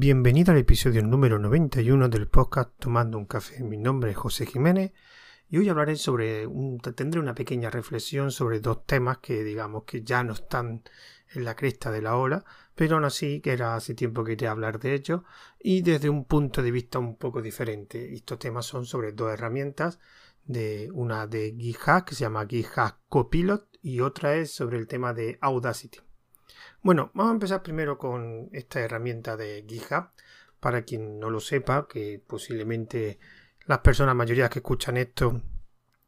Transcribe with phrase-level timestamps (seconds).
[0.00, 3.64] Bienvenido al episodio número 91 del podcast Tomando un café.
[3.64, 4.92] Mi nombre es José Jiménez
[5.50, 6.46] y hoy hablaré sobre,
[6.94, 10.84] tendré una pequeña reflexión sobre dos temas que digamos que ya no están
[11.34, 12.44] en la cresta de la ola,
[12.76, 15.22] pero aún así que era hace tiempo que quería hablar de ellos
[15.58, 18.14] y desde un punto de vista un poco diferente.
[18.14, 19.98] Estos temas son sobre dos herramientas,
[20.44, 25.12] de una de GitHub que se llama GitHub Copilot y otra es sobre el tema
[25.12, 25.98] de Audacity.
[26.82, 30.10] Bueno, vamos a empezar primero con esta herramienta de GitHub.
[30.60, 33.18] Para quien no lo sepa, que posiblemente
[33.66, 35.40] las personas mayoría que escuchan esto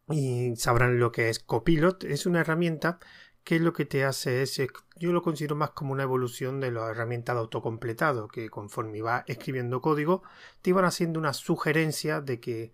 [0.08, 2.98] y sabrán lo que es Copilot, es una herramienta
[3.44, 4.60] que lo que te hace es,
[4.96, 9.24] yo lo considero más como una evolución de la herramienta de autocompletado, que conforme iba
[9.26, 10.22] escribiendo código,
[10.62, 12.72] te iban haciendo una sugerencia de que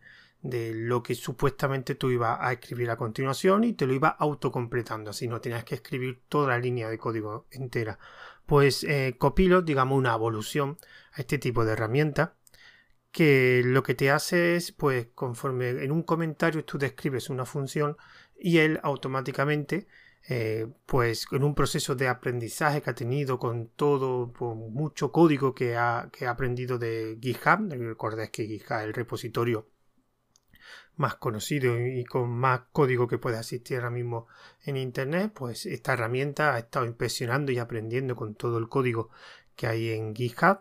[0.51, 5.11] de lo que supuestamente tú ibas a escribir a continuación y te lo iba autocompletando,
[5.11, 7.99] así no tenías que escribir toda la línea de código entera.
[8.47, 10.79] Pues eh, Copilot, digamos, una evolución
[11.13, 12.37] a este tipo de herramienta
[13.11, 17.97] que lo que te hace es, pues, conforme en un comentario tú describes una función
[18.39, 19.87] y él automáticamente,
[20.29, 25.55] eh, pues, en un proceso de aprendizaje que ha tenido con todo, con mucho código
[25.55, 29.67] que ha, que ha aprendido de GitHub, recordad que GitHub es el repositorio
[30.97, 34.27] más conocido y con más código que puede asistir ahora mismo
[34.65, 39.11] en internet, pues esta herramienta ha estado impresionando y aprendiendo con todo el código
[39.55, 40.59] que hay en GitHub.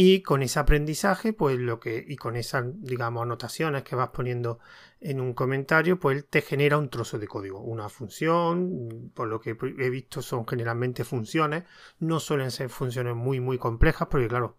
[0.00, 4.60] Y con ese aprendizaje, pues lo que y con esas digamos anotaciones que vas poniendo
[5.00, 9.56] en un comentario, pues te genera un trozo de código, una función, por lo que
[9.60, 11.64] he visto son generalmente funciones,
[11.98, 14.56] no suelen ser funciones muy muy complejas, porque claro,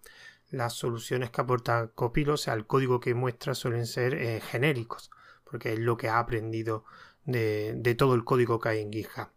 [0.51, 5.11] las soluciones que aporta Copilot, o sea, el código que muestra suelen ser eh, genéricos,
[5.43, 6.85] porque es lo que ha aprendido
[7.25, 9.29] de, de, todo el código que hay en GitHub.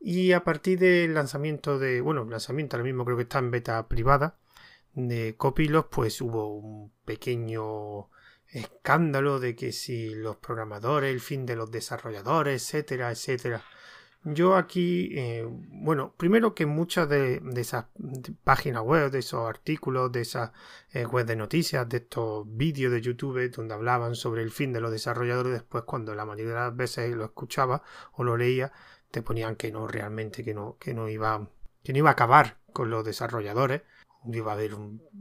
[0.00, 3.88] Y a partir del lanzamiento de, bueno, lanzamiento ahora mismo creo que está en beta
[3.88, 4.38] privada
[4.94, 8.08] de Copilot, pues hubo un pequeño
[8.48, 13.62] escándalo de que si los programadores, el fin de los desarrolladores, etcétera, etcétera.
[14.24, 17.86] Yo aquí, eh, bueno, primero que muchas de, esas
[18.44, 20.50] páginas web, de esos artículos, de esas
[20.90, 24.80] eh, web de noticias, de estos vídeos de YouTube donde hablaban sobre el fin de
[24.80, 28.72] los desarrolladores, después cuando la mayoría de las veces lo escuchaba o lo leía,
[29.10, 31.48] te ponían que no, realmente que no, que no iba,
[31.84, 33.82] que no iba a acabar con los desarrolladores.
[34.30, 34.72] Iba a haber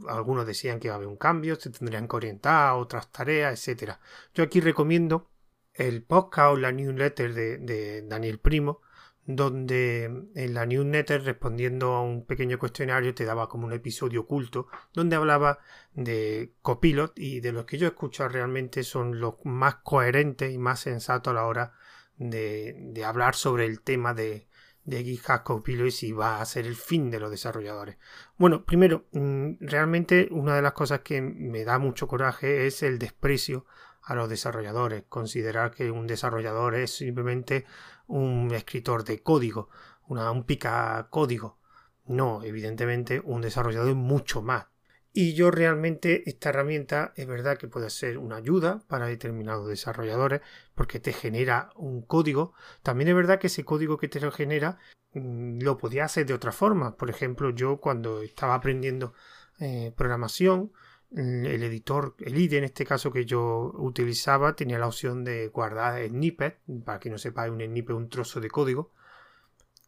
[0.10, 3.54] algunos decían que iba a haber un cambio, se tendrían que orientar a otras tareas,
[3.54, 4.00] etcétera.
[4.34, 5.30] Yo aquí recomiendo
[5.74, 8.82] el podcast o la newsletter de Daniel Primo,
[9.28, 10.06] donde
[10.36, 15.18] en la newsletter respondiendo a un pequeño cuestionario te daba como un episodio oculto donde
[15.18, 15.60] hablaba
[15.94, 20.58] de Copilot y de los que yo he escuchado realmente son los más coherentes y
[20.58, 21.74] más sensatos a la hora
[22.16, 24.48] de, hablar sobre el tema de,
[24.86, 27.98] de GitHub Copilot y si va a ser el fin de los desarrolladores.
[28.38, 32.98] Bueno, primero, mm, realmente una de las cosas que me da mucho coraje es el
[32.98, 33.66] desprecio
[34.08, 35.04] a los desarrolladores.
[35.10, 37.66] Considerar que un desarrollador es simplemente
[38.08, 39.70] un escritor de código,
[40.08, 41.60] una, un pica código.
[42.06, 44.68] No, evidentemente un desarrollador es mucho más.
[45.12, 50.42] Y yo realmente esta herramienta es verdad que puede ser una ayuda para determinados desarrolladores
[50.74, 52.54] porque te genera un código.
[52.84, 54.78] También es verdad que ese código que te lo genera
[55.14, 56.96] mm, lo podía hacer de otra forma.
[56.96, 59.14] Por ejemplo, yo cuando estaba aprendiendo
[59.60, 60.72] eh, programación,
[61.12, 66.06] el editor, el IDE en este caso que yo utilizaba, tenía la opción de guardar
[66.08, 68.92] snippet, para que no sepa, un snippet un trozo de código.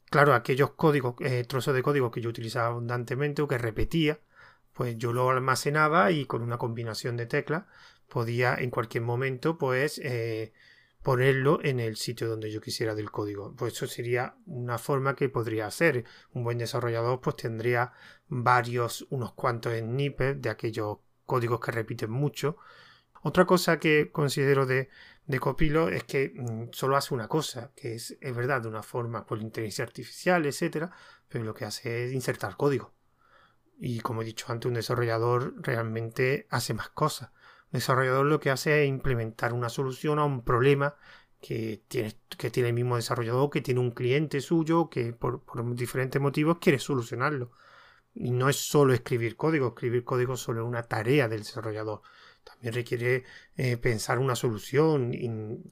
[0.09, 4.19] Claro, aquellos códigos, eh, trozos de código que yo utilizaba abundantemente o que repetía,
[4.73, 7.65] pues yo lo almacenaba y con una combinación de teclas
[8.07, 10.53] podía en cualquier momento pues eh,
[11.03, 13.53] ponerlo en el sitio donde yo quisiera del código.
[13.55, 16.05] Pues eso sería una forma que podría hacer.
[16.33, 17.93] Un buen desarrollador pues tendría
[18.27, 20.97] varios, unos cuantos snippets de aquellos
[21.29, 22.57] códigos que repiten mucho.
[23.21, 24.89] Otra cosa que considero de,
[25.27, 28.81] de Copilo es que mm, solo hace una cosa, que es, es verdad, de una
[28.83, 30.91] forma por inteligencia artificial, etcétera,
[31.27, 32.93] pero lo que hace es insertar código.
[33.77, 37.29] Y como he dicho antes, un desarrollador realmente hace más cosas.
[37.71, 40.95] Un desarrollador lo que hace es implementar una solución a un problema
[41.39, 45.43] que tiene, que tiene el mismo desarrollador, que tiene un cliente suyo, que por
[45.75, 47.51] diferentes motivos quiere solucionarlo.
[48.13, 52.01] Y no es solo escribir código, escribir código solo es una tarea del desarrollador.
[52.43, 53.23] También requiere
[53.57, 55.13] eh, pensar una solución,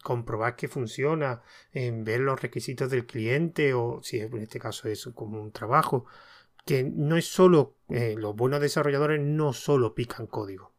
[0.04, 1.42] comprobar que funciona,
[1.72, 6.06] en ver los requisitos del cliente o si en este caso es como un trabajo.
[6.66, 10.74] Que no es solo, eh, los buenos desarrolladores no solo pican código,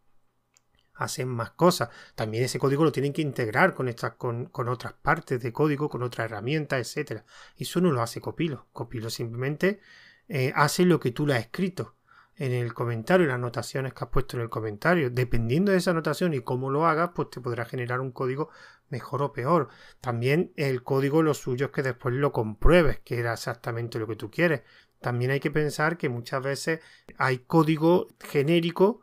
[0.95, 1.89] hacen más cosas.
[2.15, 5.89] También ese código lo tienen que integrar con, estas, con, con otras partes de código,
[5.89, 7.23] con otras herramientas, etc.
[7.57, 8.67] Y eso no lo hace Copilo.
[8.73, 9.81] Copilo simplemente
[10.29, 11.97] eh, hace lo que tú le has escrito.
[12.37, 15.11] en el comentario, las anotaciones que has puesto en el comentario.
[15.11, 18.51] Dependiendo de esa anotación y cómo lo hagas, pues te podrá generar un código
[18.91, 19.69] mejor o peor.
[20.01, 24.17] También el código lo suyo es que después lo compruebes, que era exactamente lo que
[24.17, 24.63] tú quieres.
[25.01, 26.81] También hay que pensar que muchas veces
[27.19, 29.03] hay código genérico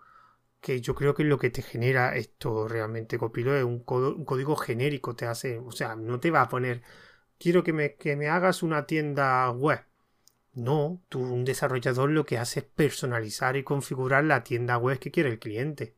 [0.65, 4.55] que yo creo que lo que te genera esto realmente Copilot es un, un, código
[4.55, 6.81] genérico, te hace, o sea, no te va a poner,
[7.37, 9.85] quiero que me, que me hagas una tienda web.
[10.55, 15.11] No, tú, un desarrollador lo que hace es personalizar y configurar la tienda web que
[15.11, 15.95] quiere el cliente.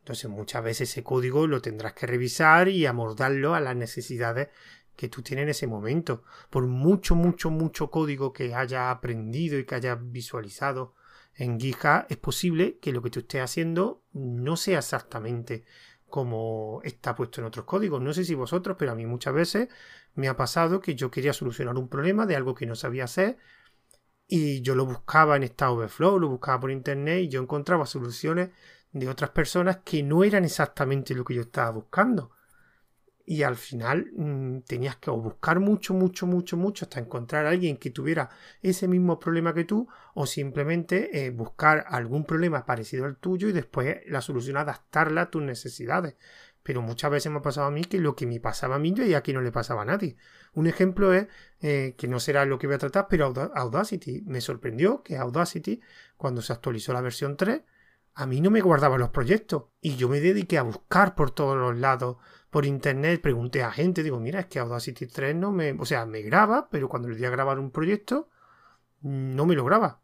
[0.00, 4.48] Entonces muchas veces ese código lo tendrás que revisar y amordarlo a las necesidades
[4.96, 6.24] que tú tienes en ese momento.
[6.50, 10.94] Por mucho, mucho, mucho código que haya aprendido y que haya visualizado
[11.36, 15.64] en GitHub, es posible que lo que tú estés haciendo no sea exactamente
[16.08, 18.02] como está puesto en otros códigos.
[18.02, 19.68] No sé si vosotros, pero a mí muchas veces
[20.14, 23.36] me ha pasado que yo quería solucionar un problema de algo que no sabía hacer
[24.28, 28.50] y yo lo buscaba en Stack Overflow, lo buscaba por internet y yo encontraba soluciones
[28.92, 32.32] de otras personas que no eran exactamente lo que yo estaba buscando.
[33.28, 37.76] Y al final mm, tenías que buscar mucho, mucho, mucho, mucho hasta encontrar a alguien
[37.76, 38.30] que tuviera
[38.62, 43.52] ese mismo problema que tú o simplemente eh, buscar algún problema parecido al tuyo y
[43.52, 46.14] después la solución adaptarla a tus necesidades.
[46.66, 48.92] Pero muchas veces me ha pasado a mí que lo que me pasaba a mí
[48.96, 50.16] y aquí no le pasaba a nadie.
[50.52, 51.28] Un ejemplo es,
[51.60, 54.24] eh, que no será lo que voy a tratar, pero Audacity.
[54.26, 55.80] Me sorprendió que Audacity,
[56.16, 57.62] cuando se actualizó la versión 3,
[58.14, 59.66] a mí no me guardaba los proyectos.
[59.80, 62.16] Y yo me dediqué a buscar por todos los lados,
[62.50, 65.70] por internet, pregunté a gente, digo, mira, es que Audacity 3 no me...
[65.78, 68.28] O sea, me graba, pero cuando le di a grabar un proyecto,
[69.02, 70.00] no me lo graba.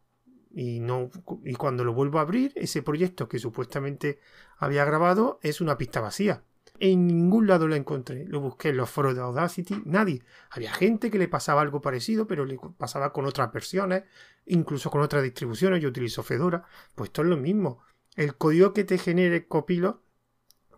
[0.49, 1.09] Y, no,
[1.43, 4.19] y cuando lo vuelvo a abrir, ese proyecto que supuestamente
[4.57, 6.43] había grabado es una pista vacía.
[6.79, 8.25] En ningún lado lo encontré.
[8.25, 10.23] Lo busqué en los foros de Audacity, nadie.
[10.49, 14.03] Había gente que le pasaba algo parecido, pero le pasaba con otras versiones,
[14.45, 15.81] incluso con otras distribuciones.
[15.81, 16.65] Yo utilizo Fedora.
[16.95, 17.83] Pues esto es lo mismo.
[18.15, 20.01] El código que te genere Copilot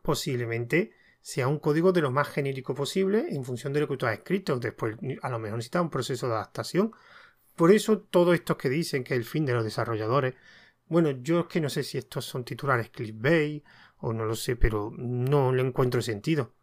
[0.02, 4.06] posiblemente sea un código de lo más genérico posible en función de lo que tú
[4.06, 4.60] has escrito.
[4.60, 6.92] Después, a lo mejor necesitas un proceso de adaptación.
[7.56, 10.36] Por eso, todos estos que dicen que es el fin de los desarrolladores.
[10.88, 13.64] Bueno, yo es que no sé si estos son titulares clickbait
[13.98, 16.54] o no lo sé, pero no le encuentro sentido.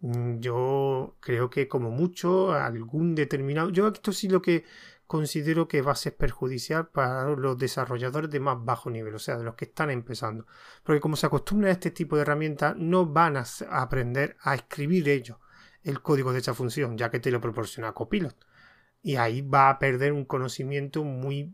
[0.00, 3.70] Mm, yo creo que como mucho algún determinado...
[3.70, 4.64] Yo esto sí lo que
[5.06, 9.36] considero que va a ser perjudicial para los desarrolladores de más bajo nivel, o sea,
[9.36, 10.46] de los que están empezando.
[10.82, 15.08] Porque como se acostumbran a este tipo de herramientas, no van a aprender a escribir
[15.08, 15.38] ellos
[15.82, 18.36] el código de esa función, ya que te lo proporciona Copilot.
[19.02, 21.52] Y ahí va a perder un conocimiento muy,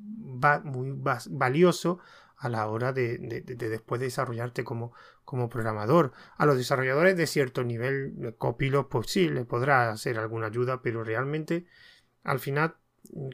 [0.65, 0.93] muy
[1.31, 1.99] valioso
[2.37, 4.93] a la hora de, después de desarrollarte como,
[5.31, 6.13] como, programador.
[6.37, 11.05] A los desarrolladores de cierto nivel, Copilot, pues sí, le podrá hacer alguna ayuda, pero
[11.05, 11.67] realmente
[12.25, 12.77] al final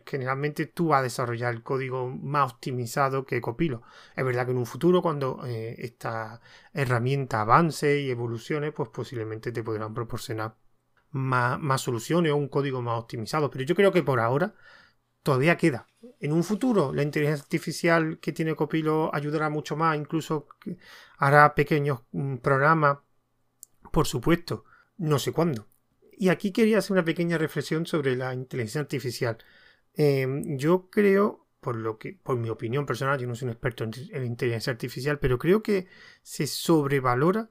[0.04, 3.82] generalmente tú vas a desarrollar el código más optimizado que Copilot.
[4.14, 6.40] Es verdad que en un futuro, cuando eh, esta
[6.72, 10.56] herramienta avance y evolucione, pues posiblemente te podrán proporcionar
[11.10, 13.50] más, más soluciones o un código más optimizado.
[13.50, 14.54] Pero yo creo que por ahora
[15.22, 15.88] todavía queda.
[16.20, 20.46] En un futuro, la inteligencia artificial que tiene Copilo ayudará mucho más, incluso
[21.18, 22.98] hará pequeños mm, programas,
[23.92, 24.64] por supuesto,
[24.98, 25.66] no sé cuándo.
[26.18, 29.38] Y aquí quería hacer una pequeña reflexión sobre la inteligencia artificial.
[29.94, 33.84] Em, yo creo, por lo que, por mi opinión personal, yo no soy un experto
[33.84, 35.86] en, inteligencia artificial, pero creo que
[36.22, 37.50] se sobrevalora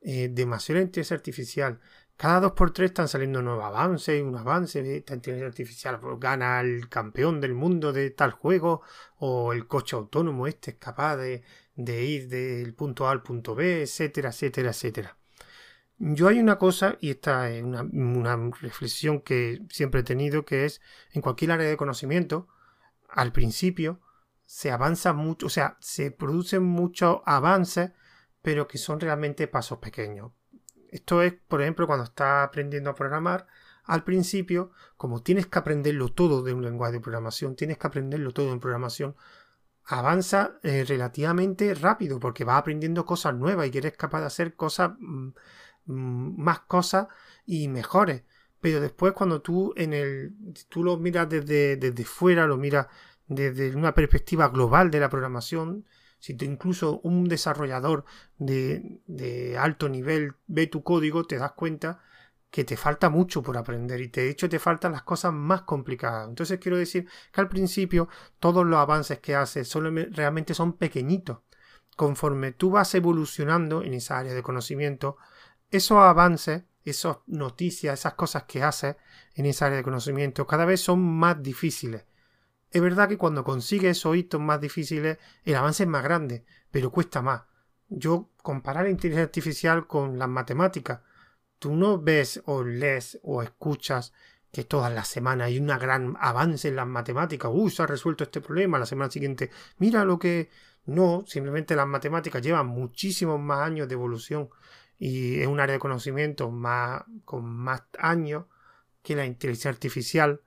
[0.00, 1.80] eh, demasiado la inteligencia artificial
[2.16, 6.60] cada dos por tres están saliendo nuevos avances, un avance de esta inteligencia artificial gana
[6.60, 8.82] el campeón del mundo de tal juego,
[9.18, 11.42] o el coche autónomo este es capaz de,
[11.76, 15.16] ir del punto A al punto B, etcétera, etcétera, etcétera.
[15.98, 20.64] Yo hay una cosa, y esta es una, una reflexión que siempre he tenido, que
[20.64, 20.80] es
[21.12, 22.48] en cualquier área de conocimiento,
[23.10, 24.00] al principio
[24.46, 27.92] se avanza mucho, o sea, se producen muchos avances,
[28.42, 30.32] pero que son realmente pasos pequeños.
[30.96, 33.46] Esto es, por ejemplo, cuando estás aprendiendo a programar,
[33.84, 38.32] al principio, como tienes que aprenderlo todo de un lenguaje de programación, tienes que aprenderlo
[38.32, 39.14] todo en programación,
[39.84, 44.92] avanza eh, relativamente rápido porque vas aprendiendo cosas nuevas y eres capaz de hacer cosas
[44.98, 45.28] mm,
[45.86, 47.08] mm, más cosas
[47.44, 48.22] y mejores.
[48.60, 50.34] Pero después cuando tú en el
[50.70, 52.86] tú lo miras desde, desde fuera, lo miras
[53.28, 55.84] desde una perspectiva global de la programación,
[56.18, 58.04] si tú incluso un desarrollador
[58.38, 62.00] de, alto nivel ve tu código, te das cuenta
[62.50, 66.28] que te falta mucho por aprender y de hecho te faltan las cosas más complicadas.
[66.28, 68.08] Entonces quiero decir que al principio
[68.38, 69.72] todos los avances que haces
[70.12, 71.38] realmente son pequeñitos.
[71.96, 75.16] Conforme tú vas evolucionando en esa área de conocimiento,
[75.70, 78.96] esos avances, esas noticias, esas cosas que haces
[79.34, 82.04] en esa área de conocimiento cada vez son más difíciles
[82.76, 85.16] Es verdad que cuando consigues esos hitos más difíciles,
[85.46, 87.44] el avance es más grande, pero cuesta más.
[87.88, 91.00] Yo comparar la inteligencia artificial con las matemáticas.
[91.58, 94.12] Tú no ves o lees o escuchas
[94.52, 97.50] que todas las semanas hay un gran avance en las matemáticas.
[97.50, 98.78] Uy, se ha resuelto este problema.
[98.78, 100.50] La semana siguiente, mira lo que.
[100.84, 104.50] No, simplemente las matemáticas llevan muchísimos más años de evolución
[104.98, 108.44] y es un área de conocimiento más, con más años
[109.02, 110.42] que la inteligencia artificial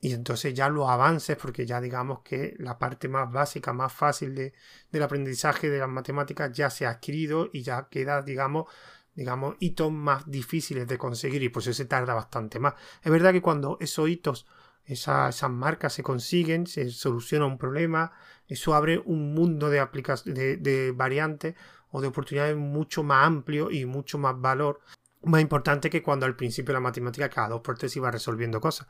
[0.00, 4.34] y entonces ya los avances, porque ya digamos que la parte más básica, más fácil
[4.34, 4.54] de,
[4.92, 8.66] del aprendizaje de las matemáticas ya se ha adquirido y ya queda, digamos,
[9.14, 12.74] digamos, hitos más difíciles de conseguir y por eso se tarda bastante más.
[13.02, 14.46] Es verdad que cuando esos hitos,
[14.84, 18.12] esas marcas se consiguen, se soluciona un problema,
[18.46, 19.84] eso abre un mundo de,
[20.26, 21.56] de, de variantes
[21.90, 24.80] o de oportunidades mucho más amplio y mucho más valor
[25.22, 28.86] más importante que cuando al principio la matemática cada dos por tres iba resolviendo cosas.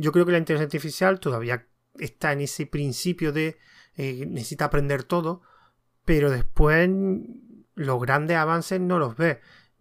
[0.00, 1.66] Yo creo que la inteligencia artificial todavía
[1.98, 3.58] está en ese principio de
[3.96, 5.42] eh, necesita aprender todo,
[6.06, 6.88] pero después
[7.74, 9.40] los grandes avances no los ves.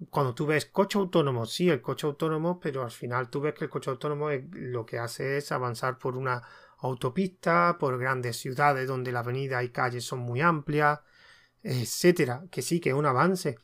[0.10, 3.64] Cuando tú ves coche autónomo, sí, el coche autónomo, pero al final tú ves que
[3.64, 6.44] el coche autónomo lo que hace es avanzar por una
[6.80, 11.00] autopista, por grandes ciudades donde la avenida y calles son muy amplias,
[11.64, 13.58] etcétera, que sí, que es un avance,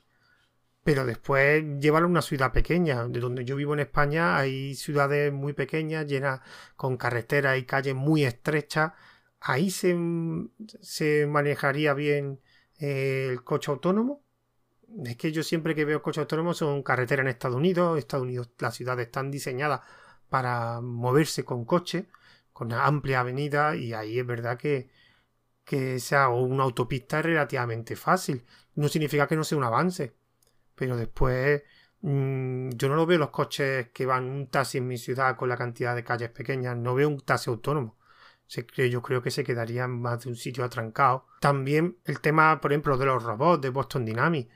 [0.86, 3.08] pero después llévalo a una ciudad pequeña.
[3.08, 6.42] De donde yo vivo en España hay ciudades muy pequeñas, llenas
[6.75, 8.94] con carreteras y calles muy estrechas.
[9.42, 9.98] Ahí se,
[10.82, 12.39] se manejaría bien
[12.80, 14.24] eh, el coche autónomo.
[15.06, 17.98] Es que yo siempre que veo coche autónomo son carreteras en Estados Unidos.
[17.98, 19.82] Estados Unidos, las ciudades están diseñadas
[20.30, 22.08] para moverse con coche,
[22.54, 24.89] con amplia avenida, y ahí es verdad que,
[25.65, 28.46] que sea una autopista es relativamente fácil.
[28.75, 30.13] No significa que no sea un avance
[30.75, 31.63] pero después
[32.01, 35.50] mm, yo no lo veo los coches que van un taxi en mi ciudad con
[35.50, 37.98] la cantidad de calles pequeñas, no veo un taxi autónomo.
[38.48, 41.25] Yo creo que se quedaría más de un sitio atrancado.
[41.39, 44.51] También el tema, por ejemplo, de los robots de Boston Dynamics.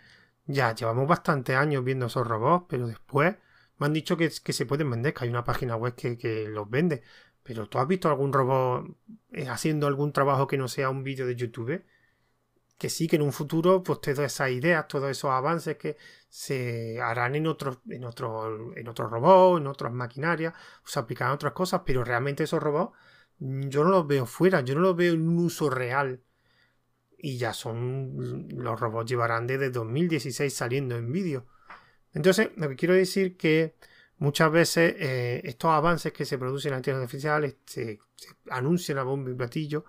[0.46, 3.36] Ya llevamos bastantes años viendo esos robots, pero después
[3.78, 6.48] me han dicho que, que se pueden vender, que hay una página web que, que,
[6.48, 7.02] los vende.
[7.44, 8.86] Pero ¿tú has visto algún robot
[9.32, 11.84] eh, haciendo algún trabajo que no sea un vídeo de YouTube?
[12.80, 15.98] Que sí que en un futuro, pues todas esas ideas, todos esos avances que
[16.30, 20.54] se harán en otros, en otros, en otros robots, en otras maquinarias,
[20.86, 22.98] se aplicarán otras cosas, pero realmente esos robots
[23.40, 26.22] mm, yo no los veo fuera, yo no los veo en un uso real.
[27.18, 31.48] Y ya son, los robots llevarán desde 2016 saliendo en vídeo.
[32.14, 33.76] Entonces, lo que quiero decir que
[34.20, 39.00] muchas veces eh, estos avances que se producen en la inteligencia artificial se, se anuncian
[39.00, 39.86] a bombo y platillo,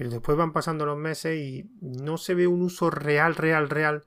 [0.00, 4.06] pero después van pasando los meses y no se ve un uso real, real, real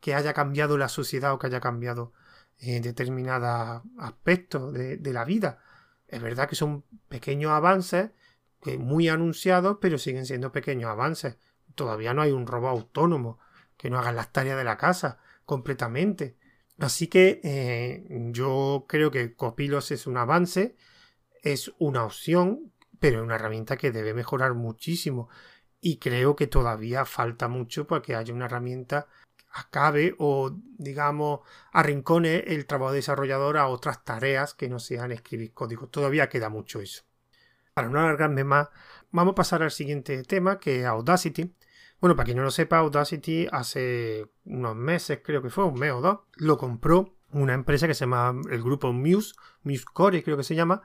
[0.00, 2.14] que haya cambiado la sociedad o que haya cambiado
[2.60, 5.58] eh, determinados aspectos de, la vida.
[6.08, 8.12] Es verdad que son pequeños avances,
[8.78, 11.36] muy anunciados, pero siguen siendo pequeños avances.
[11.74, 13.38] Todavía no hay un robot autónomo
[13.76, 16.38] que no haga las tareas de la casa completamente.
[16.78, 20.74] Así que eh, yo creo que Copilos es un avance,
[21.42, 22.72] es una opción
[23.04, 25.28] pero es una herramienta que debe mejorar muchísimo
[25.78, 29.08] y creo que todavía falta mucho para que haya una herramienta
[29.50, 35.86] acabe o digamos arrincone el trabajo desarrollador a otras tareas que no sean escribir código.
[35.86, 37.04] Todavía queda mucho eso.
[37.74, 38.70] Para no alargarme más,
[39.10, 41.54] vamos a pasar al siguiente tema que es Audacity.
[42.00, 45.92] Bueno, para quien no lo sepa, Audacity hace unos meses, creo que fue un mes
[45.92, 50.42] o dos, lo compró una empresa que se llama el grupo Muse, Musecore creo que
[50.42, 50.80] se llama,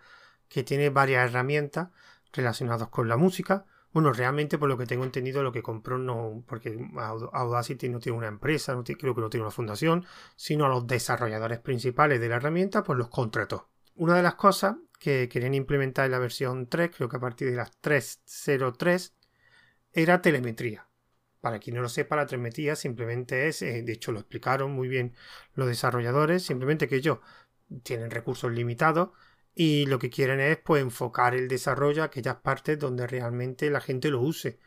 [0.49, 1.89] que tiene varias herramientas
[2.33, 3.65] relacionadas con la música.
[3.91, 6.77] Bueno, realmente por lo que tengo entendido lo que compró no, porque
[7.33, 11.59] Audacity no tiene una empresa, creo que no tiene una fundación, sino a los desarrolladores
[11.59, 13.69] principales de la herramienta, pues los contrató.
[13.95, 17.49] Una de las cosas que querían implementar en la versión 3, creo que a partir
[17.49, 19.13] de las 3.03,
[19.91, 20.87] era telemetría.
[21.41, 24.87] Para quien no lo sepa, la telemetría simplemente es, eh, de hecho lo explicaron muy
[24.87, 25.15] bien
[25.53, 27.19] los desarrolladores, simplemente que ellos
[27.83, 29.09] tienen recursos limitados,
[29.61, 33.81] y lo que quieren es pues enfocar el desarrollo a aquellas partes donde realmente la
[33.81, 34.57] gente lo use.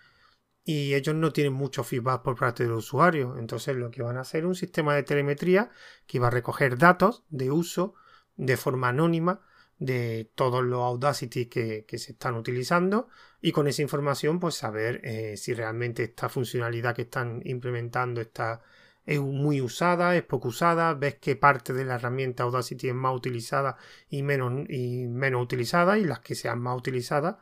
[0.65, 3.39] Y ellos no tienen mucho feedback por parte del usuario.
[3.39, 5.71] Entonces lo que van a hacer es un sistema de telemetría
[6.07, 7.95] que va a recoger datos de uso
[8.37, 9.41] de forma anónima
[9.79, 13.09] de todos los Audacity que, se están utilizando
[13.41, 18.61] y con esa información pues saber eh, si realmente esta funcionalidad que están implementando está
[19.05, 23.15] es muy usada, es poco usada, ves que parte de la herramienta Audacity es más
[23.15, 23.77] utilizada
[24.09, 27.37] y menos, y menos utilizada y las que sean más utilizadas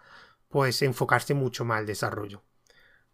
[0.49, 2.43] pues enfocarse mucho más al desarrollo.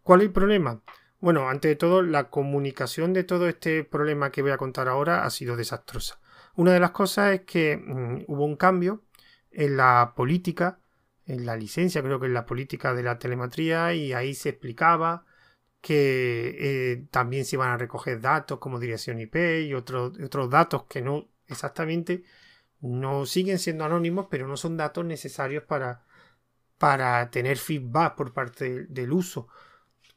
[0.03, 0.83] ¿Cuál es el problema?
[1.21, 5.25] Bueno, ante de todo, la comunicación de todo este problema que voy a contar ahora
[5.25, 6.21] ha sido desastrosa.
[6.55, 9.03] Una de las cosas es que mm, hubo un cambio
[9.50, 10.79] en la política
[11.26, 15.26] en la licencia, creo que en la política de la telemetría, y ahí se explicaba
[15.87, 19.37] que eh, también se iban a recoger datos como dirección IP
[19.69, 22.25] y otros, otros datos que no exactamente
[22.81, 26.05] no siguen siendo anónimos, pero no son datos necesarios para,
[26.78, 29.47] para tener feedback por parte del uso,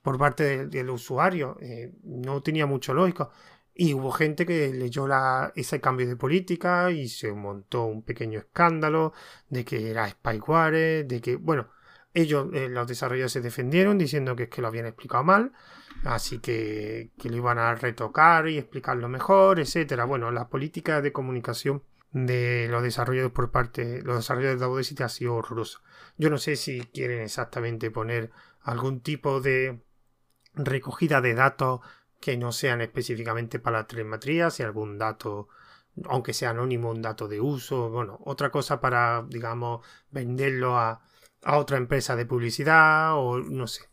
[0.01, 1.57] por parte del, usuario.
[1.61, 3.29] Eh, no tenía mucho lógico.
[3.75, 8.39] Y hubo gente que leyó la, ese cambio de política y se montó un pequeño
[8.39, 9.13] escándalo
[9.49, 11.69] de que era spyware, de que, bueno,
[12.13, 15.51] ellos, eh, los desarrolladores se defendieron diciendo que es que lo habían explicado mal,
[16.03, 20.05] así que, que lo iban a retocar y explicarlo mejor, etcétera.
[20.05, 25.09] Bueno, la política de comunicación de los desarrolladores por parte los desarrolladores de Audacity ha
[25.09, 25.81] sido horroroso.
[26.17, 29.81] Yo no sé si quieren exactamente poner algún tipo de
[30.55, 31.81] recogida de datos
[32.19, 35.47] que no sean específicamente para la telemetría, si algún dato,
[36.05, 41.01] aunque sea anónimo, un dato de uso, bueno, otra cosa para, digamos, venderlo a,
[41.43, 43.83] a otra empresa de publicidad o no sé.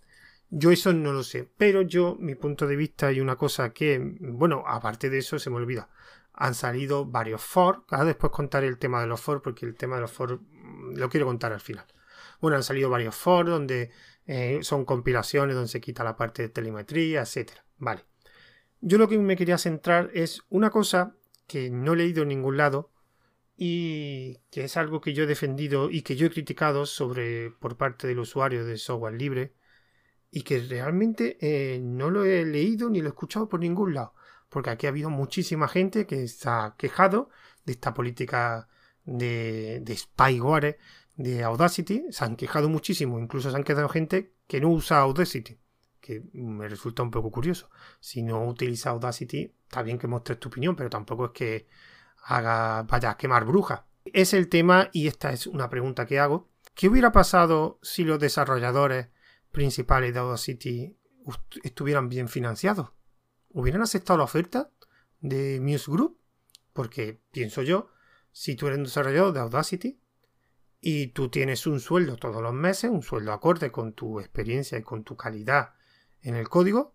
[0.50, 4.16] Yo eso no lo sé, pero yo, mi punto de vista y una cosa que,
[4.20, 5.88] bueno, aparte de eso se me olvida,
[6.32, 9.96] han salido varios for, ahora después contaré el tema de los for porque el tema
[9.96, 11.86] de los for mm, lo quiero contar al final.
[12.40, 13.90] Bueno, han salido varios for donde
[14.26, 17.64] eh, son compilaciones donde se quita la parte de telemetría, etcétera.
[17.78, 18.04] Vale.
[18.80, 22.56] Yo lo que me quería centrar es una cosa que no he leído en ningún
[22.56, 22.90] lado
[23.56, 27.76] y que es algo que yo he defendido y que yo he criticado sobre por
[27.76, 29.54] parte del usuario de software libre
[30.30, 34.14] y que realmente eh, no lo he leído ni lo he escuchado por ningún lado
[34.48, 37.30] porque aquí ha habido muchísima gente que se ha quejado
[37.64, 38.68] de esta política
[39.04, 40.78] de, de spyware
[41.16, 45.58] de Audacity, se han quejado muchísimo, incluso se han quedado gente que no usa Audacity
[46.06, 47.68] que me resulta un poco curioso.
[47.98, 51.66] Si no utiliza Audacity, está bien que muestres tu opinión, pero tampoco es que
[52.26, 53.82] haga, vaya a quemar brujas.
[54.04, 56.50] Es el tema y esta es una pregunta que hago.
[56.74, 59.08] ¿Qué hubiera pasado si los desarrolladores
[59.50, 60.96] principales de Audacity
[61.62, 62.90] estuvieran bien financiados?
[63.50, 64.70] ¿Hubieran aceptado la oferta
[65.20, 66.20] de Muse Group?
[66.72, 67.88] Porque pienso yo,
[68.32, 70.00] si tú eres un desarrollador de Audacity
[70.80, 74.82] y tú tienes un sueldo todos los meses, un sueldo acorde con tu experiencia y
[74.82, 75.74] con tu calidad
[76.20, 76.94] en el código,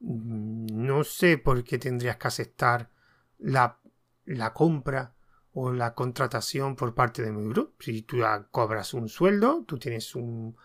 [0.00, 2.90] mm, no sé por qué tendrías que aceptar
[3.38, 3.80] la,
[4.24, 5.14] la compra
[5.52, 7.74] o la contratación por parte de mi grupo.
[7.78, 8.18] Si tú
[8.50, 10.56] cobras un sueldo, tú tienes un,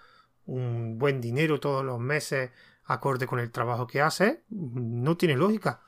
[0.46, 2.52] un buen dinero todos los meses
[2.86, 5.82] acorde con el trabajo que haces, no tiene lógica.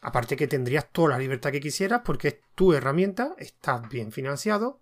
[0.00, 4.80] Aparte que tendrías toda la libertad que quisieras porque es tu herramienta, estás bien financiado,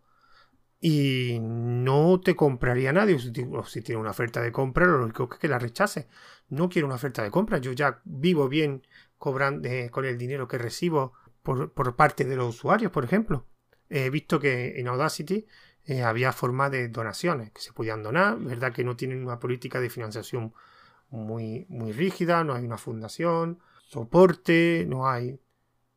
[0.81, 3.17] y no te compraría nadie.
[3.53, 6.09] O si tiene una oferta de compra, lo único es que la rechace.
[6.49, 7.59] No quiero una oferta de compra.
[7.59, 8.87] Yo ya vivo bien
[9.19, 11.15] cobrando eh, con el dinero que recibo
[11.47, 13.47] por, parte de los usuarios, por ejemplo.
[13.89, 15.47] He visto que en Audacity
[15.85, 18.39] eh, había forma de donaciones que se podían donar.
[18.39, 20.53] Verdad que no tienen una política de financiación
[21.09, 25.41] muy, muy rígida, no hay una fundación, soporte, no hay.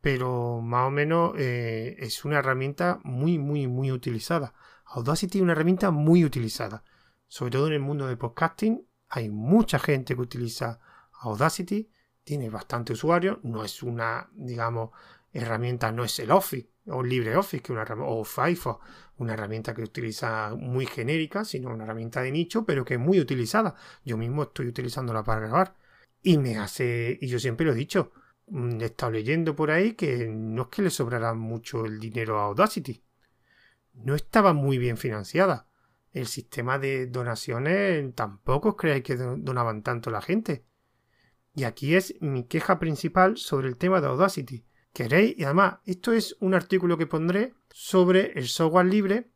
[0.00, 4.54] Pero más o menos eh, es una herramienta muy, muy, muy utilizada.
[4.86, 6.84] Audacity es una herramienta muy utilizada.
[7.26, 10.78] Sobre todo en el mundo de podcasting hay mucha gente que utiliza
[11.22, 11.90] Audacity,
[12.22, 14.90] tiene bastante usuarios, no es una, digamos,
[15.32, 18.84] herramienta, no es el Office o LibreOffice, que una, o Firefox,
[19.18, 23.20] una herramienta que utiliza muy genérica, sino una herramienta de nicho, pero que es muy
[23.20, 23.74] utilizada.
[24.04, 25.76] Yo mismo estoy utilizándola para grabar.
[26.22, 28.12] Y me hace, y yo siempre lo he dicho,
[28.48, 32.38] mm, he estado leyendo por ahí que no es que le sobrará mucho el dinero
[32.38, 33.02] a Audacity
[33.94, 35.66] no estaba muy bien financiada.
[36.12, 40.64] El sistema de donaciones tampoco os creáis que donaban tanto la gente.
[41.54, 44.64] Y aquí es mi queja principal sobre el tema de Audacity.
[44.92, 45.38] ¿Queréis?
[45.38, 49.30] Y además, esto es un artículo que pondré sobre el software libre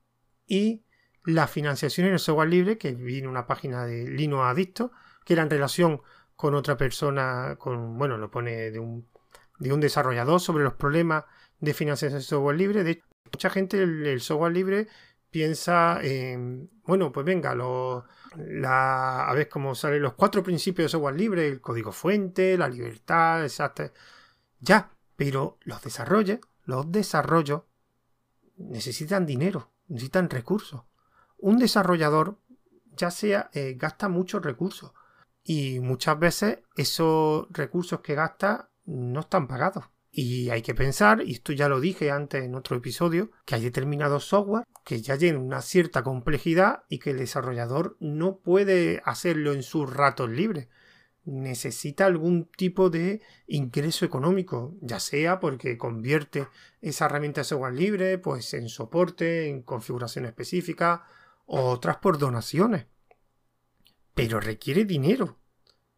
[0.46, 0.84] y
[1.24, 4.92] la financiación en el software libre, que vi en una página de Linux Adicto,
[5.24, 6.02] que era en relación
[6.36, 9.08] con otra persona, con, bueno, lo pone de un,
[9.58, 11.24] de un desarrollador sobre los problemas
[11.60, 12.84] de financiación de software libre.
[12.84, 14.88] De mucha gente el, software libre
[15.30, 18.04] piensa en, bueno, pues venga, lo,
[18.36, 22.68] la, a ver cómo salen los cuatro principios de software libre, el código fuente, la
[22.68, 23.46] libertad.
[24.60, 27.62] Ya, pero los desarrollos, los desarrollos
[28.56, 30.82] necesitan dinero, necesitan recursos.
[31.38, 32.38] Un desarrollador,
[32.96, 34.92] ya sea, eh, gasta muchos recursos
[35.42, 39.84] y muchas veces esos recursos que gasta no están pagados.
[40.16, 43.62] Y hay que pensar, y esto ya lo dije antes en otro episodio, que hay
[43.62, 49.52] determinados software que ya tienen una cierta complejidad y que el desarrollador no puede hacerlo
[49.52, 50.68] en sus ratos libres.
[51.24, 56.48] Necesita algún tipo de ingreso económico, ya sea porque convierte
[56.82, 61.06] esa herramienta de software libre pues en soporte, en configuración específica,
[61.46, 62.86] otras por donaciones.
[64.14, 65.38] Pero requiere dinero.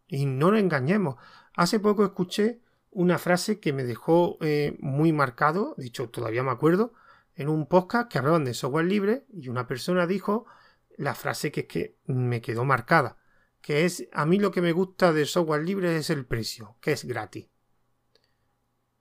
[0.09, 1.17] Y no lo engañemos.
[1.55, 2.61] Hace poco escuché
[2.91, 6.95] una frase que me dejó eh, muy marcado, de hecho todavía me acuerdo,
[7.35, 10.47] en un podcast que hablaban de software libre y una persona dijo
[10.97, 13.19] la frase que es que me quedó marcada,
[13.67, 16.93] que es a mí lo que me gusta del software libre es el precio, que
[16.93, 17.49] es gratis.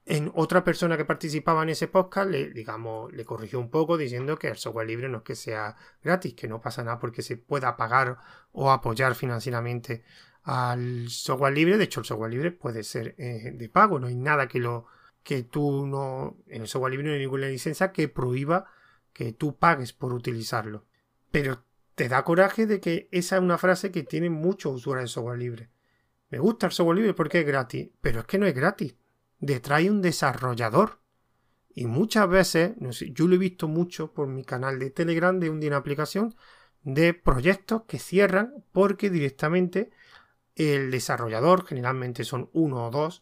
[0.05, 4.39] En otra persona que participaba en ese podcast le, digamos, le corrigió un poco diciendo
[4.39, 7.37] que el software libre no es que sea gratis, que no pasa nada porque se
[7.37, 8.17] pueda pagar
[8.53, 10.03] o apoyar financieramente
[10.41, 11.77] al software libre.
[11.77, 14.87] De hecho, el software libre puede ser eh, de pago, no hay nada que lo
[15.21, 18.65] que tú no en el software libre no hay ninguna licencia que prohíba
[19.13, 20.87] que tú pagues por utilizarlo.
[21.29, 21.63] Pero
[21.95, 25.39] te da coraje de que esa es una frase que tiene muchos usuarios de software
[25.39, 25.69] libre.
[26.29, 28.95] Me gusta el software libre porque es gratis, pero es que no es gratis
[29.39, 30.99] detrás un desarrollador.
[31.73, 32.73] Y muchas veces,
[33.13, 36.35] yo lo he visto mucho por mi canal de Telegram de un día una aplicación
[36.83, 39.91] de proyectos que cierran porque directamente
[40.55, 43.21] el desarrollador, generalmente son uno o dos,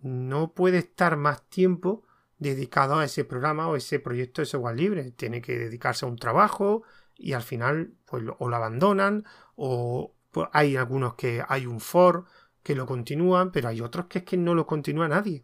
[0.00, 2.04] no puede estar más tiempo
[2.38, 5.12] dedicado a ese programa o ese proyecto de software libre.
[5.12, 6.82] Tiene que dedicarse a un trabajo
[7.16, 9.24] y al final pues o lo abandonan
[9.54, 12.26] o pues, hay algunos que hay un for
[12.62, 15.42] que lo continúan, pero hay otros que es que no lo continúa nadie.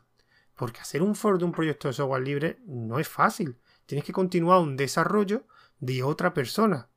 [0.55, 3.59] Porque hacer un for de un proyecto de software libre no es fácil.
[3.87, 5.47] Tienes que continuar un desarrollo
[5.79, 6.89] de otra persona.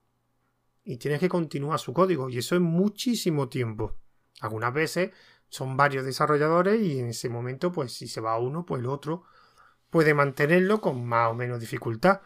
[0.84, 2.30] Y tienes que continuar su código.
[2.30, 3.96] Y eso es muchísimo tiempo.
[4.42, 5.12] Algunas veces
[5.48, 9.24] son varios desarrolladores y en ese momento, pues si se va uno, pues el otro
[9.90, 12.22] puede mantenerlo con más o menos dificultad.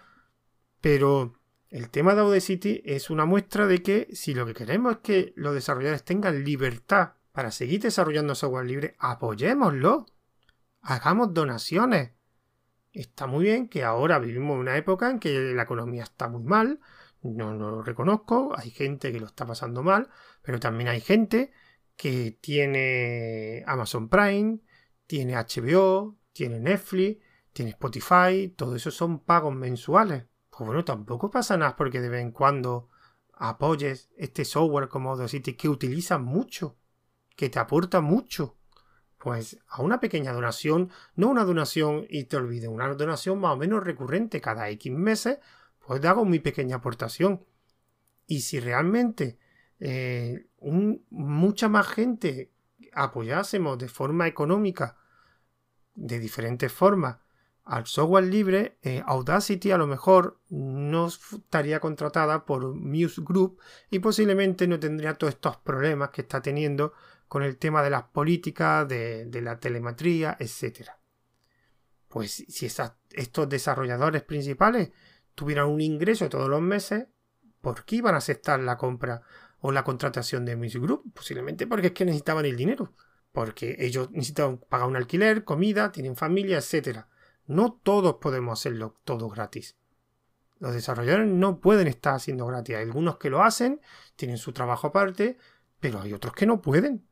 [0.81, 1.38] Pero
[1.69, 5.33] el tema de Audacity es una muestra de que si lo que queremos es que
[5.35, 10.07] los desarrolladores tengan libertad para seguir desarrollando software libre, apoyémoslo.
[10.81, 12.11] Hagamos donaciones.
[12.91, 16.79] Está muy bien que ahora vivimos una época en que la economía está muy mal,
[17.21, 20.09] no, lo reconozco, hay gente que lo está pasando mal,
[20.41, 21.51] pero también hay gente
[21.95, 24.59] que tiene Amazon Prime,
[25.05, 30.25] tiene HBO, tiene Netflix, tiene Spotify, todo eso son pagos mensuales.
[30.59, 32.89] Pues bueno, tampoco pasa nada porque de vez en cuando
[33.31, 36.75] apoyes este software como Audacity que utilizan mucho
[37.37, 38.57] que te aporta mucho.
[39.17, 43.55] Pues a una pequeña donación, no una donación y te olvides, una donación más o
[43.55, 45.39] menos recurrente cada X meses,
[45.79, 47.45] pues te hago mi pequeña aportación.
[48.27, 49.39] Y si realmente
[49.79, 52.51] eh, mucha más gente
[52.91, 54.97] apoyásemos de forma económica,
[55.95, 57.19] de diferentes formas,
[57.69, 63.59] al software libre, eh, Audacity a lo mejor no estaría contratada por Muse Group
[63.91, 66.93] y posiblemente no tendría todos estos problemas que está teniendo
[67.27, 70.89] con el tema de las políticas, de, la telemetría, etc.
[72.07, 74.89] Pues si estos desarrolladores principales
[75.35, 77.05] tuvieran un ingreso todos los meses,
[77.61, 79.21] ¿por qué iban a aceptar la compra
[79.59, 81.13] o la contratación de Music Group?
[81.13, 82.95] Posiblemente porque es que necesitaban el dinero.
[83.31, 87.05] Porque ellos necesitan pagar un alquiler, comida, tienen familia, etc.
[87.49, 89.75] No todos podemos hacerlo todo gratis.
[90.59, 92.75] Los desarrolladores no pueden estar haciendo gratis.
[92.75, 93.81] Hay algunos que lo hacen,
[94.15, 95.37] tienen su trabajo aparte,
[95.79, 97.09] pero hay otros que no pueden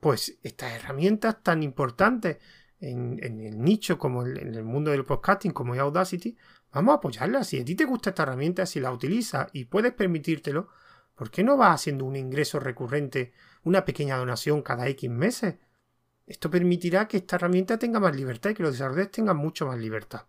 [0.00, 2.38] pues estas herramientas tan importantes
[2.80, 6.36] en, el nicho como en, el mundo del podcasting como es Audacity,
[6.72, 7.46] vamos a apoyarlas.
[7.48, 10.68] Si a ti te gusta esta herramienta, si la utilizas y puedes permitírtelo,
[11.14, 13.32] ¿por qué no vas haciendo un ingreso recurrente,
[13.64, 15.56] una pequeña donación cada X meses?
[16.30, 19.76] Esto permitirá que esta herramienta tenga más libertad y que los desarrolladores tengan mucho más
[19.76, 20.26] libertad.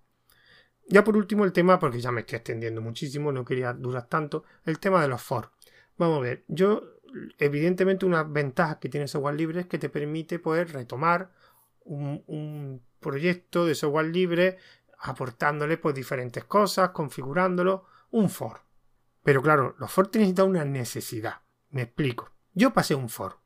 [0.87, 4.43] Ya por último el tema, porque ya me estoy extendiendo muchísimo, no quería durar tanto,
[4.65, 5.51] el tema de los for.
[5.97, 6.81] Vamos a ver, yo
[7.37, 11.29] evidentemente una ventaja que tiene software libre es que te permite poder retomar
[11.81, 14.57] un, proyecto de software libre
[14.97, 18.61] aportándole pues diferentes cosas, configurándolo, un for.
[19.21, 21.41] Pero claro, los for necesitan una necesidad.
[21.69, 22.31] Me explico.
[22.55, 23.37] Yo pasé un for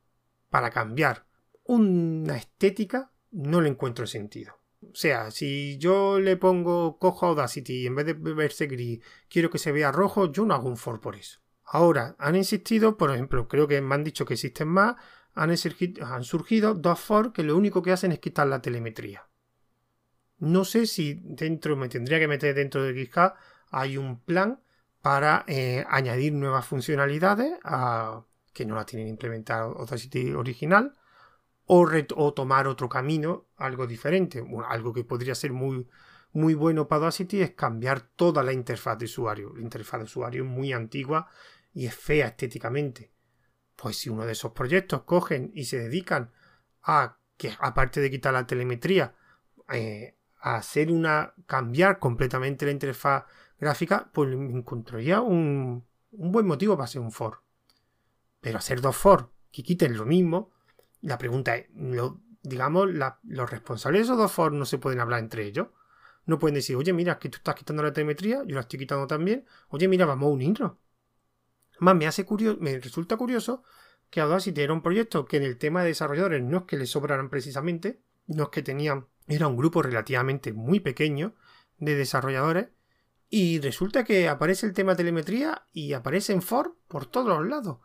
[0.49, 1.24] para cambiar
[1.65, 4.53] una estética, no le encuentro sentido.
[4.81, 8.99] O sea, si yo le pongo cojo Audacity y en vez de verse gris
[9.29, 11.39] quiero que se vea rojo, yo no hago un for por eso.
[11.65, 14.95] Ahora, han existido, por ejemplo, creo que me han dicho que existen más,
[15.33, 15.57] han,
[16.23, 19.27] surgido, dos for que lo único que hacen es quitar la telemetría.
[20.37, 23.33] No sé si dentro, me tendría que meter dentro de GitHub,
[23.71, 24.61] hay un plan
[25.01, 27.57] para eh, añadir nuevas funcionalidades
[28.53, 30.95] que no la tienen implementada Audacity original
[31.67, 34.43] o, o, tomar otro camino, algo diferente.
[34.67, 35.87] algo que podría ser muy,
[36.33, 39.53] muy bueno para Audacity es cambiar toda la interfaz de usuario.
[39.55, 41.29] La interfaz de usuario es muy antigua
[41.73, 43.11] y es fea estéticamente.
[43.75, 46.31] Pues si uno de esos proyectos cogen y se dedican
[46.83, 49.15] a que aparte de quitar la telemetría,
[49.69, 53.25] eh, a hacer una cambiar completamente la interfaz
[53.59, 57.41] gráfica, pues encontraría un, un buen motivo para hacer un for.
[58.41, 60.51] Pero hacer dos for que quiten lo mismo,
[61.05, 61.67] la pregunta es,
[62.41, 62.89] digamos,
[63.23, 65.67] los responsables de esos dos for no se pueden hablar entre ellos.
[66.25, 69.05] No pueden decir, oye, mira, que tú estás quitando la telemetría, yo la estoy quitando
[69.05, 69.45] también.
[69.69, 70.71] Oye, mira, vamos a unirnos.
[71.79, 73.63] Más me hace curioso, me resulta curioso
[74.09, 76.87] que Audacity era un proyecto que en el tema de desarrolladores no es que le
[76.87, 81.35] sobraran precisamente, no es que tenían, era un grupo relativamente muy pequeño
[81.77, 82.69] de desarrolladores
[83.29, 87.77] y resulta que aparece el tema telemetría y aparece en Ford por todos los lados.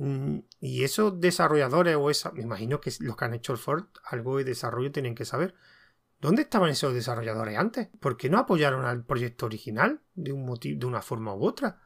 [0.00, 3.86] Mm, y esos desarrolladores o esa, me imagino que los que han hecho el Ford
[4.04, 5.56] algo de desarrollo tienen que saber.
[6.20, 7.88] ¿Dónde estaban esos desarrolladores antes?
[7.98, 11.80] ¿Por qué no apoyaron al proyecto original de, un motivo, de una forma u otra?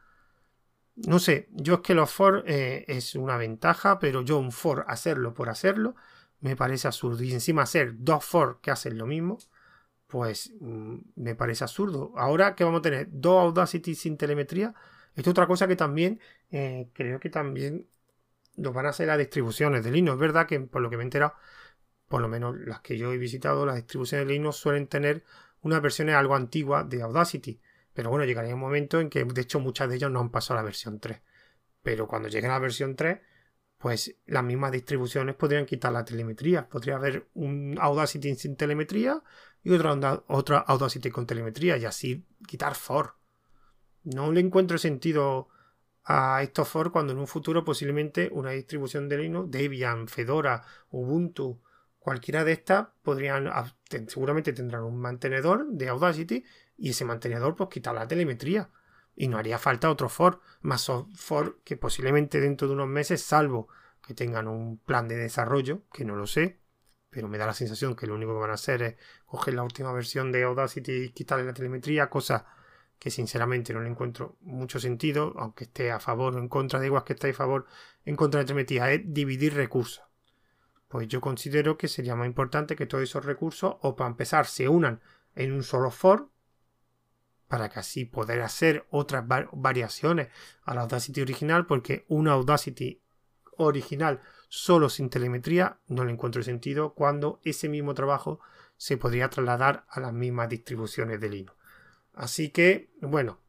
[0.95, 4.85] No sé, yo es que los for eh, es una ventaja, pero yo un for
[4.87, 5.95] hacerlo por hacerlo
[6.39, 7.23] me parece absurdo.
[7.23, 9.39] Y encima hacer dos for que hacen lo mismo,
[10.07, 12.13] pues mm, me parece absurdo.
[12.15, 14.75] Ahora que vamos a tener dos Audacity sin telemetría,
[15.15, 16.19] esto es otra cosa que también
[16.51, 17.87] eh, creo que también
[18.55, 20.15] lo van a hacer las distribuciones de Linux.
[20.15, 21.33] Es verdad que por lo que me he enterado,
[22.07, 25.23] por lo menos las que yo he visitado, las distribuciones de Linux suelen tener
[25.61, 27.59] unas versiones algo antiguas de Audacity.
[27.93, 30.59] Pero bueno, llegaría un momento en que de hecho muchas de ellas no han pasado
[30.59, 31.21] a la versión 3.
[31.81, 33.19] Pero cuando llegue a la versión 3,
[33.77, 36.67] pues las mismas distribuciones podrían quitar la telemetría.
[36.69, 39.21] Podría haber un Audacity sin telemetría
[39.63, 43.15] y otra, otra Audacity con telemetría y así quitar for.
[44.03, 45.49] No le encuentro sentido
[46.05, 51.61] a estos for cuando en un futuro posiblemente una distribución de Linux, Debian, Fedora, Ubuntu,
[51.99, 53.49] cualquiera de estas podrían
[54.07, 56.43] seguramente tendrán un mantenedor de Audacity
[56.77, 58.69] y ese mantenedor pues quitar la telemetría
[59.15, 63.69] y no haría falta otro for más for que posiblemente dentro de unos meses salvo
[64.05, 66.59] que tengan un plan de desarrollo que no lo sé
[67.09, 69.63] pero me da la sensación que lo único que van a hacer es coger la
[69.63, 72.45] última versión de Audacity y quitarle la telemetría cosa
[73.03, 76.85] que sinceramente no le encuentro mucho sentido aunque esté a favor o en contra de
[76.85, 77.65] igual que esté a favor
[78.05, 80.05] en contra de telemetría es dividir recursos
[80.87, 84.69] pues yo considero que sería más importante que todos esos recursos o para empezar se
[84.69, 85.01] unan
[85.35, 86.29] en un solo for
[87.53, 90.29] para que así poder hacer otras variaciones
[90.63, 93.01] a la Audacity original, porque una Audacity
[93.57, 98.39] original solo sin telemetría no le encuentro sentido cuando ese mismo trabajo
[98.77, 101.62] se podría trasladar a las mismas distribuciones de Linux.
[102.13, 103.39] Así que, bueno,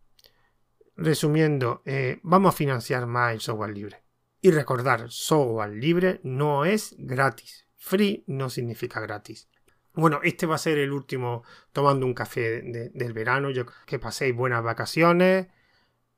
[0.96, 4.02] resumiendo, eh, vamos a financiar más el software libre.
[4.40, 7.66] Y recordar, software libre no es gratis.
[7.76, 9.48] Free no significa gratis.
[9.94, 13.50] Bueno, este va a ser el último tomando un café del verano.
[13.50, 15.46] Yo que paséis buenas vacaciones.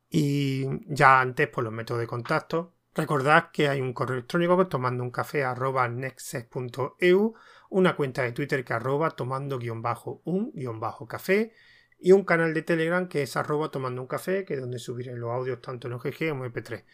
[0.08, 2.74] Y ya antes, por los métodos de contacto.
[2.94, 5.86] Recordad que hay un correo electrónico que tomando un café arroba
[7.68, 11.52] una cuenta de Twitter que arroba tomando bajo un bajo café
[11.98, 15.14] y un canal de Telegram que es arroba tomando un café, que es donde subiré
[15.16, 16.84] los audios tanto en OGG como en MP3.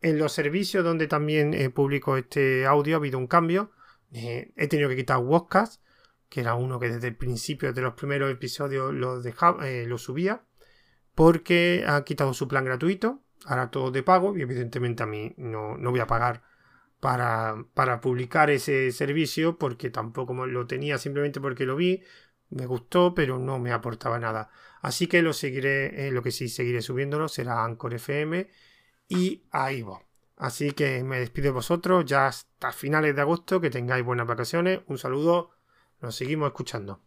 [0.00, 3.70] En los servicios donde también eh, publico este audio ha habido un cambio.
[4.12, 5.82] Eh, he tenido que quitar Wordcast
[6.32, 10.42] que era uno que desde el principio de los primeros episodios lo, dejaba, eh, subía,
[11.14, 15.76] porque ha quitado su plan gratuito, ahora todo de pago, y evidentemente a mí no,
[15.76, 16.42] no voy a pagar
[17.00, 22.02] para, para, publicar ese servicio, porque tampoco lo tenía simplemente porque lo vi,
[22.52, 24.50] me gustó, pero no me aportaba nada.
[24.80, 28.48] Así que lo seguiré, eh, lo que sí seguiré subiéndolo será Anchor FM
[29.08, 30.02] y Aibo.
[30.36, 34.80] Así que me despido de vosotros ya hasta finales de agosto, que tengáis buenas vacaciones,
[34.86, 35.50] un saludo
[36.00, 37.00] nos seguimos escuchando.